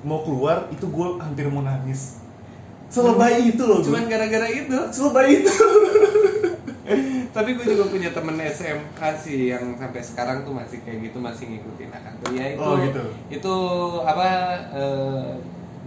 mau 0.00 0.22
keluar 0.22 0.64
itu 0.68 0.82
gue 0.82 1.06
hampir 1.18 1.44
mau 1.46 1.60
nangis. 1.60 2.24
Selebay 2.88 3.52
itu 3.52 3.60
loh 3.60 3.84
cuman 3.84 4.08
gara-gara 4.08 4.48
itu. 4.48 4.72
Selebay 4.88 5.44
itu. 5.44 5.52
Tapi 7.28 7.52
gue 7.52 7.66
juga 7.68 7.84
punya 7.86 8.10
temen 8.10 8.32
SMK 8.34 8.96
sih 9.20 9.52
yang 9.52 9.76
sampai 9.76 10.00
sekarang 10.00 10.42
tuh 10.42 10.56
masih 10.56 10.80
kayak 10.80 11.04
gitu 11.04 11.20
masih 11.20 11.44
ngikutin 11.46 11.92
AKB 11.92 12.22
ya 12.32 12.44
itu 12.48 12.62
Oh, 12.64 12.74
gitu. 12.80 13.02
itu 13.28 13.54
apa 14.00 14.28
eh, 14.72 15.30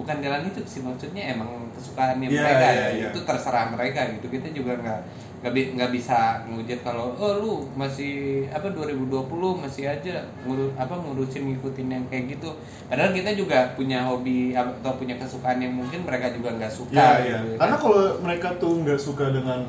bukan 0.02 0.18
jalan 0.18 0.42
itu 0.44 0.60
sih 0.64 0.82
maksudnya 0.82 1.32
emang 1.32 1.48
kesukaannya 1.72 2.26
Iya, 2.26 2.42
mereka 2.42 2.68
iya, 2.68 2.74
ya 2.74 2.88
iya. 2.92 3.08
itu 3.10 3.20
terserah 3.22 3.70
mereka 3.70 4.10
gitu 4.12 4.26
kita 4.28 4.50
juga 4.50 4.74
nggak 4.76 5.00
nggak 5.42 5.54
bi- 5.54 5.72
nggak 5.74 5.92
bisa 5.92 6.18
ngujat 6.46 6.80
kalau 6.82 7.14
oh 7.16 7.34
lu 7.36 7.54
masih 7.74 8.12
apa 8.48 8.70
2020 8.70 9.10
masih 9.58 9.84
aja 9.88 10.16
ngurus 10.44 10.70
apa 10.76 10.94
ngurusin 10.94 11.44
ngikutin 11.48 11.88
yang 11.90 12.04
kayak 12.08 12.30
gitu 12.32 12.54
padahal 12.86 13.10
kita 13.10 13.34
juga 13.34 13.74
punya 13.74 14.02
hobi 14.04 14.54
atau 14.54 14.94
punya 14.96 15.16
kesukaan 15.16 15.58
yang 15.58 15.74
mungkin 15.74 16.02
mereka 16.02 16.30
juga 16.30 16.54
nggak 16.54 16.70
suka 16.70 17.22
iya. 17.22 17.42
gitu, 17.42 17.58
Karena 17.58 17.74
kan. 17.74 17.82
kalau 17.82 18.02
mereka 18.22 18.48
tuh 18.56 18.74
nggak 18.80 19.00
suka 19.00 19.26
dengan 19.30 19.66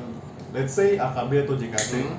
let's 0.51 0.71
say 0.71 0.93
AKB 0.95 1.41
atau 1.41 1.55
JKT, 1.55 1.91
Hmm. 1.99 2.17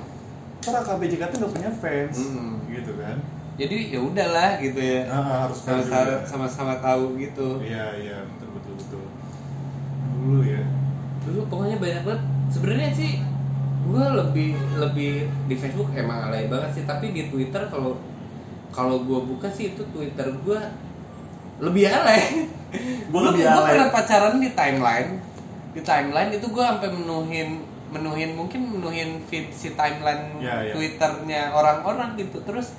ntar 0.61 0.75
AKB 0.77 1.01
JKT 1.07 1.31
nggak 1.37 1.53
punya 1.53 1.71
fans, 1.71 2.17
Hmm. 2.19 2.59
gitu 2.67 2.91
kan? 2.97 3.15
Jadi 3.55 3.77
ya 3.89 3.99
udahlah 3.99 4.59
gitu 4.59 4.77
ya 4.77 5.07
Ah, 5.07 5.47
harus 5.47 5.59
fans 5.61 5.87
sama-sama 6.23 6.75
tahu 6.77 7.15
gitu 7.15 7.59
Iya 7.59 7.95
iya 7.95 8.17
betul 8.27 8.49
betul 8.53 8.73
betul. 8.75 9.03
Dulu 10.15 10.39
ya. 10.43 10.61
dulu 11.21 11.41
pokoknya 11.47 11.77
banyak 11.77 12.01
banget 12.03 12.21
sebenarnya 12.47 12.89
sih 12.91 13.11
gue 13.81 14.05
lebih 14.13 14.49
lebih 14.75 15.13
di 15.45 15.55
Facebook 15.55 15.89
emang 15.91 16.29
alay 16.29 16.45
banget 16.45 16.69
sih 16.71 16.83
tapi 16.83 17.09
di 17.09 17.27
Twitter 17.27 17.65
kalau 17.65 17.97
kalau 18.69 19.01
gue 19.01 19.19
buka 19.25 19.47
sih 19.47 19.71
itu 19.71 19.81
Twitter 19.89 20.29
gue 20.35 20.59
lebih 21.57 21.87
alay 21.87 22.21
Gua 23.09 23.31
lebih 23.31 23.41
Gua 23.41 23.57
alay. 23.57 23.69
pernah 23.71 23.89
pacaran 23.89 24.37
di 24.37 24.51
timeline 24.51 25.17
di 25.71 25.81
timeline 25.81 26.29
itu 26.29 26.45
gue 26.45 26.61
sampai 26.61 26.89
menuhin 26.89 27.49
menuhin 27.89 28.31
mungkin 28.33 28.61
menuhin 28.71 29.17
feed 29.23 29.49
si 29.49 29.73
timeline 29.73 30.37
Ya, 30.37 30.61
ya. 30.61 30.73
Twitternya 30.73 31.49
orang-orang 31.51 32.13
gitu 32.15 32.37
terus 32.41 32.75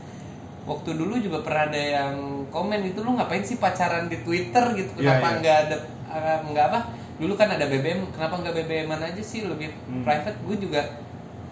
waktu 0.66 0.90
dulu 0.92 1.14
juga 1.16 1.38
pernah 1.40 1.64
ada 1.64 1.78
yang 1.78 2.14
komen 2.46 2.80
itu 2.84 3.00
lu 3.00 3.14
ngapain 3.14 3.40
sih 3.40 3.56
pacaran 3.56 4.06
di 4.06 4.18
Twitter 4.20 4.74
gitu 4.74 4.92
Ya, 4.96 5.14
kenapa 5.14 5.26
ya. 5.28 5.36
nggak 5.38 5.56
ada 5.62 5.76
eh, 6.08 6.38
nggak 6.44 6.64
apa 6.66 6.80
dulu 7.16 7.32
kan 7.32 7.48
ada 7.48 7.64
BBM 7.64 8.10
kenapa 8.10 8.34
nggak 8.36 8.54
BBM 8.56 8.88
aja 8.90 9.22
sih 9.22 9.42
lebih 9.42 9.70
Hmm. 9.86 10.02
private 10.02 10.36
gue 10.42 10.56
juga 10.60 10.82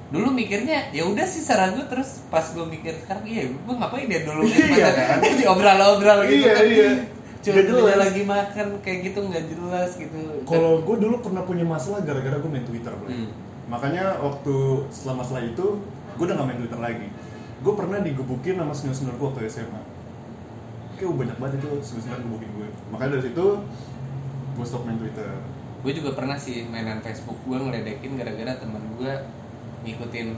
dulu 0.07 0.29
mikirnya 0.31 0.91
ya 0.91 1.03
udah 1.03 1.25
sih 1.25 1.41
saran 1.41 1.73
gue 1.73 1.87
terus 1.87 2.23
pas 2.29 2.45
gue 2.45 2.63
mikir 2.63 2.93
sekarang 2.99 3.25
iya 3.25 3.47
gue 3.47 3.75
ngapain 3.75 4.05
ya 4.05 4.21
dulu 4.23 4.45
Iya, 4.47 4.89
kan? 4.91 5.19
diobral-obral 5.41 6.19
gitu 6.27 6.45
Iya, 6.45 6.53
kan 6.53 6.67
iya. 6.67 6.91
cuma 7.41 7.55
Nggak 7.55 7.67
jelas. 7.67 7.85
dia 7.85 7.97
lagi 7.99 8.23
makan 8.25 8.67
kayak 8.81 8.99
gitu 9.05 9.19
nggak 9.23 9.45
jelas 9.47 9.91
gitu 9.95 10.19
Kalau 10.45 10.73
gue 10.81 10.97
dulu 10.99 11.17
pernah 11.21 11.43
punya 11.43 11.63
masalah 11.63 12.01
gara-gara 12.01 12.37
gue 12.37 12.51
main 12.51 12.63
Twitter, 12.63 12.89
bro. 12.91 13.05
Hmm. 13.05 13.29
Makanya 13.67 14.17
waktu 14.19 14.55
setelah 14.89 15.17
masalah 15.21 15.43
itu, 15.43 15.67
gue 16.15 16.23
udah 16.23 16.35
gak 16.35 16.47
main 16.47 16.59
Twitter 16.59 16.77
lagi. 16.79 17.09
Gue 17.65 17.73
pernah 17.73 17.99
digebukin 18.05 18.61
sama 18.61 18.77
senior-senior 18.77 19.17
gue 19.17 19.27
waktu 19.33 19.49
SMA. 19.49 19.83
Kayak 21.01 21.17
banyak 21.17 21.37
banget 21.41 21.65
itu 21.65 21.69
senior-senior 21.81 22.21
gebukin 22.21 22.51
gue. 22.61 22.69
Makanya 22.93 23.11
dari 23.17 23.25
situ, 23.33 23.47
gue 24.55 24.67
stop 24.69 24.85
main 24.85 25.01
Twitter. 25.01 25.33
gue 25.85 25.93
juga 25.93 26.17
pernah 26.17 26.41
sih 26.41 26.65
mainan 26.73 27.05
Facebook 27.05 27.37
gue 27.45 27.61
ngeledekin 27.61 28.17
gara-gara 28.17 28.57
temen 28.57 28.81
gue 28.97 29.13
ngikutin 29.85 30.33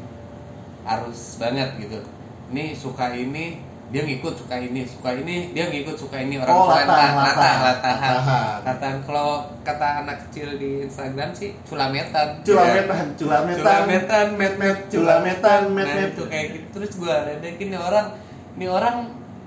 arus 0.82 1.38
banget 1.38 1.70
gitu 1.78 2.02
ini 2.50 2.74
suka 2.74 3.14
ini 3.14 3.62
dia 3.86 4.02
ngikut 4.02 4.34
suka 4.34 4.58
ini 4.58 4.82
suka 4.82 5.14
ini 5.14 5.50
dia 5.50 5.66
ngikut 5.66 5.94
suka 5.94 6.18
ini 6.18 6.36
orang 6.36 6.50
Oh, 6.50 6.66
tua 6.66 6.82
latah, 6.82 6.90
latah 6.90 7.14
latah. 7.14 7.14
latah 7.14 7.54
latahan 7.62 8.12
Latahan. 8.12 8.58
latahan 8.66 8.98
kalau 9.02 9.28
kata 9.62 9.88
anak 10.02 10.16
kecil 10.26 10.48
di 10.56 10.82
Instagram 10.82 11.30
sih 11.30 11.54
culametan 11.64 12.42
Culametan, 12.42 13.06
Ya. 13.06 13.16
culametan, 13.16 13.62
culametan 13.62 14.26
met 14.34 14.54
met 14.56 14.78
Culametan, 14.88 15.60
met, 15.70 15.86
Nah, 15.86 15.94
met. 15.96 16.10
itu 16.10 16.22
kayak 16.26 16.46
gitu 16.50 16.66
terus 16.74 16.90
gue 16.96 17.14
ledekin 17.26 17.68
nih 17.68 17.78
orang 17.78 18.06
nih 18.54 18.66
orang 18.68 18.96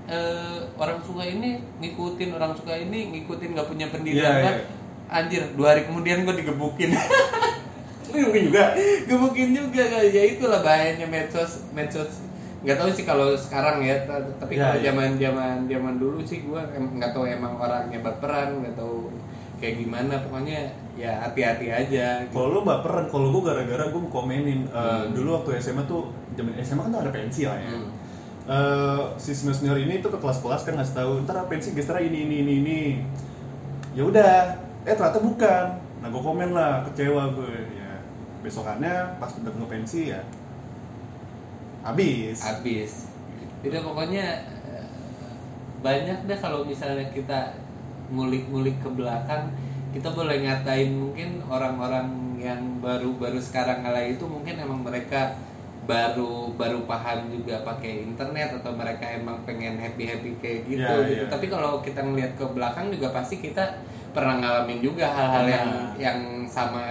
eh, 0.06 0.58
orang 0.74 0.98
suka 1.00 1.22
ini 1.22 1.50
ngikutin 1.78 2.30
orang 2.32 2.52
suka 2.52 2.74
ini 2.74 2.98
ngikutin 3.12 3.52
gak 3.52 3.68
punya 3.68 3.86
pendidikan 3.86 4.24
Iya, 4.24 4.32
iya. 4.32 4.42
banget. 4.42 4.64
anjir 5.10 5.42
dua 5.52 5.68
hari 5.70 5.82
kemudian 5.84 6.22
gue 6.22 6.34
digebukin 6.34 6.90
mungkin 8.10 8.42
juga. 8.48 8.64
gebukin 9.04 9.48
juga 9.52 9.84
ya 10.02 10.22
itulah 10.28 10.60
bahayanya 10.60 11.06
medsos 11.06 11.62
medsos 11.70 12.24
nggak 12.60 12.76
tahu 12.76 12.90
sih 12.92 13.04
kalau 13.04 13.32
sekarang 13.32 13.80
ya 13.80 14.04
tapi 14.36 14.52
Ya, 14.54 14.68
kalau 14.68 14.76
ya. 14.76 14.92
zaman 14.92 15.08
zaman 15.16 15.56
zaman 15.64 15.94
dulu 15.96 16.20
sih 16.20 16.44
gue 16.44 16.60
nggak 16.60 17.10
tahu 17.10 17.24
emang 17.24 17.56
orangnya 17.56 18.00
baperan 18.00 18.60
nggak 18.60 18.76
tahu 18.76 19.08
kayak 19.56 19.80
gimana 19.80 20.20
pokoknya 20.20 20.68
ya 20.96 21.20
hati-hati 21.20 21.68
aja 21.68 22.24
gitu. 22.24 22.32
Kalau 22.32 22.48
lu 22.50 22.60
baperan, 22.62 23.08
kalau 23.08 23.28
gue 23.30 23.42
gara-gara 23.44 23.88
gue 23.88 24.00
komenin 24.08 24.64
uh, 24.68 25.04
Hmm. 25.04 25.12
dulu 25.12 25.36
waktu 25.36 25.60
SMA 25.60 25.84
tuh, 25.84 26.08
zaman 26.32 26.56
SMA 26.58 26.80
kan 26.80 26.90
tuh 26.90 27.00
ada 27.00 27.12
pensi 27.12 27.44
lah 27.44 27.56
ya. 27.56 27.68
Hmm. 27.68 27.88
Eh, 28.50 29.02
si 29.14 29.30
senior 29.30 29.52
senior 29.54 29.78
ini 29.78 30.00
tuh 30.00 30.10
ke 30.10 30.18
kelas-kelas 30.18 30.64
kan 30.64 30.74
ngasih 30.74 30.96
tahu 30.96 31.12
ntar 31.22 31.44
pensi 31.46 31.70
gestra 31.70 32.00
ini 32.00 32.24
ini 32.24 32.36
ini 32.40 32.52
ini 32.58 32.78
ya 33.92 34.02
udah 34.02 34.32
eh 34.82 34.90
ternyata 34.90 35.20
bukan 35.20 35.64
nah 36.00 36.08
gue 36.08 36.18
komen 36.18 36.50
lah 36.50 36.80
kecewa 36.88 37.30
gue 37.30 37.52
ya 37.70 38.00
besokannya 38.40 39.20
pas 39.20 39.30
udah 39.30 39.68
pensi 39.68 40.10
ya 40.10 40.18
habis. 41.84 42.38
Habis. 42.40 42.92
Jadi 43.60 43.76
pokoknya 43.80 44.26
eh, 44.68 44.86
banyak 45.80 46.28
deh 46.28 46.38
kalau 46.38 46.64
misalnya 46.64 47.08
kita 47.12 47.56
ngulik-ngulik 48.10 48.76
ke 48.82 48.90
belakang 48.90 49.54
kita 49.90 50.06
boleh 50.14 50.46
ngatain 50.46 50.94
mungkin 50.94 51.42
orang-orang 51.50 52.38
yang 52.38 52.78
baru-baru 52.78 53.42
sekarang 53.42 53.82
kala 53.82 54.06
itu 54.06 54.22
mungkin 54.22 54.54
emang 54.54 54.86
mereka 54.86 55.34
baru 55.82 56.54
baru 56.54 56.86
paham 56.86 57.26
juga 57.34 57.66
pakai 57.66 58.06
internet 58.06 58.62
atau 58.62 58.70
mereka 58.70 59.02
emang 59.10 59.42
pengen 59.42 59.74
happy 59.80 60.06
happy 60.06 60.30
kayak 60.38 60.60
gitu, 60.70 60.78
Iya, 60.78 61.02
gitu. 61.10 61.14
iya. 61.18 61.24
tapi 61.26 61.50
kalau 61.50 61.82
kita 61.82 62.06
ngeliat 62.06 62.38
ke 62.38 62.44
belakang 62.54 62.94
juga 62.94 63.10
pasti 63.10 63.42
kita 63.42 63.82
pernah 64.14 64.38
ngalamin 64.38 64.78
juga 64.78 65.10
hal-hal 65.10 65.46
yang 65.50 65.68
yang 65.98 66.18
sama 66.46 66.86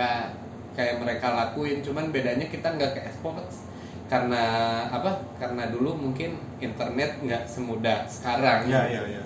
kayak 0.76 1.00
mereka 1.04 1.36
lakuin. 1.36 1.84
Cuman 1.84 2.12
bedanya 2.12 2.48
kita 2.48 2.72
nggak 2.76 2.96
ke 2.96 3.02
expose 3.08 3.69
karena 4.10 4.44
apa? 4.90 5.12
Karena 5.38 5.70
dulu 5.70 5.94
mungkin 5.96 6.34
internet 6.58 7.22
nggak 7.22 7.46
semudah 7.46 8.04
sekarang. 8.06 8.66
Ya 8.66 8.82
ya 8.84 9.02
ya. 9.06 9.22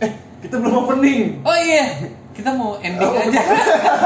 Eh 0.00 0.12
kita 0.40 0.56
belum 0.56 0.74
opening. 0.82 1.40
Oh 1.42 1.52
iya 1.52 2.00
kita 2.32 2.50
mau 2.50 2.76
ending 2.78 3.04
Oh. 3.06 3.16
aja. 3.18 3.42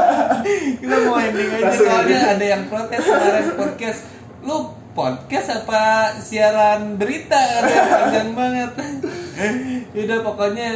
kita 0.81 0.95
mau 1.03 1.17
ending 1.17 1.49
aja 1.49 1.63
Langsung 1.65 1.87
soalnya 1.87 2.19
ending. 2.19 2.33
ada 2.33 2.45
yang 2.45 2.63
protes 2.67 3.01
kemarin 3.01 3.45
podcast. 3.55 3.99
Lu 4.41 4.57
podcast 4.91 5.47
apa 5.53 5.83
siaran 6.17 6.95
berita? 6.95 7.35
Ada 7.35 7.69
yang 7.69 7.89
panjang 7.89 8.29
banget. 8.39 8.71
Yaudah 9.91 10.19
pokoknya 10.21 10.69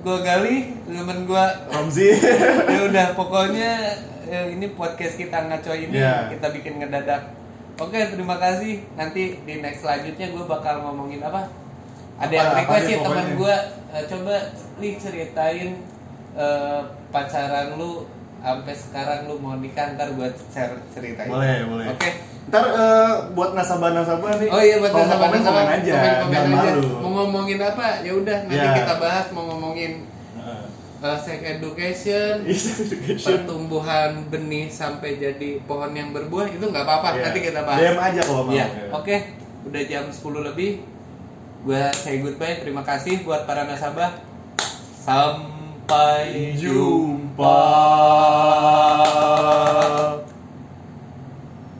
gua 0.00 0.18
gali 0.20 0.72
temen 0.82 1.24
gua. 1.24 1.44
Ramzi. 1.68 2.08
Ya 2.68 2.80
udah 2.84 3.06
pokoknya 3.12 3.70
eh, 4.24 4.52
ini 4.52 4.72
podcast 4.72 5.16
kita 5.16 5.44
ngaco 5.44 5.72
ini 5.72 5.96
Iya. 5.96 6.28
kita 6.28 6.52
bikin 6.52 6.76
ngedadak 6.78 7.36
Oke, 7.78 7.98
terima 8.10 8.36
kasih. 8.42 8.82
Nanti 8.98 9.38
di 9.46 9.54
next 9.62 9.86
selanjutnya 9.86 10.34
gue 10.34 10.44
bakal 10.50 10.82
ngomongin 10.82 11.22
apa? 11.22 11.46
Ada 12.18 12.34
yang 12.34 12.50
request 12.58 12.86
ya 12.90 12.98
teman 13.06 13.28
gue. 13.38 13.56
coba 13.88 14.34
li 14.82 14.90
ceritain 14.98 15.68
eh, 16.34 16.80
pacaran 17.08 17.78
lu 17.78 18.04
sampai 18.38 18.74
sekarang 18.74 19.30
lu 19.30 19.38
mau 19.38 19.54
nikah 19.62 19.94
ntar 19.94 20.10
gue 20.10 20.26
ceritain. 20.90 21.30
Boleh, 21.30 21.70
boleh. 21.70 21.86
Oke. 21.94 22.10
Ntar 22.50 22.64
eh, 22.66 23.14
buat 23.38 23.54
nasabah-nasabah 23.54 24.42
nih. 24.42 24.48
Oh 24.50 24.58
iya 24.58 24.76
buat 24.82 24.90
kalau 24.90 25.06
mau 25.06 25.10
nasabah 25.14 25.30
komen, 25.30 25.42
komen 25.46 25.66
aja. 25.78 25.94
komen, 25.94 26.14
komen 26.18 26.34
aja. 26.34 26.70
malu. 26.74 26.90
Mau 26.98 27.10
ngomongin 27.22 27.58
apa? 27.62 27.86
Ya 28.02 28.12
udah 28.18 28.38
nanti 28.50 28.58
Ya. 28.58 28.74
kita 28.74 28.94
bahas 28.98 29.26
mau 29.30 29.44
ngomongin. 29.54 30.02
Uh, 30.98 31.18
sex 31.24 31.38
education, 31.42 32.46
pertumbuhan 33.18 34.26
benih 34.28 34.66
sampai 34.66 35.16
jadi 35.16 35.62
pohon 35.64 35.94
yang 35.94 36.10
berbuah 36.10 36.50
itu 36.50 36.62
nggak 36.62 36.84
apa-apa. 36.84 37.08
Iya. 37.14 37.22
Nanti 37.28 37.38
kita 37.42 37.60
bahas. 37.62 37.78
DM 37.80 37.98
aja 37.98 38.20
kalau 38.22 38.42
mau. 38.46 38.52
Ya, 38.54 38.66
Ya. 38.66 38.90
oke. 38.90 39.16
Udah 39.68 39.82
jam 39.84 40.04
10 40.08 40.48
lebih. 40.48 40.70
Gua 41.62 41.90
say 41.92 42.22
goodbye. 42.22 42.62
Terima 42.62 42.86
kasih 42.86 43.22
buat 43.22 43.42
para 43.44 43.66
nasabah. 43.66 44.22
Sampai 44.94 46.54
jumpa. 46.54 47.56
Jumpa. 49.08 50.07